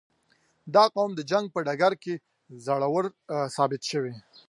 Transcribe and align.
•دا 0.75 0.83
قوم 0.95 1.11
د 1.15 1.21
جنګ 1.31 1.45
په 1.51 1.59
ډګر 1.67 1.93
کې 2.03 2.13
زړور 2.65 3.05
ثابت 3.55 3.81
شوی. 3.91 4.13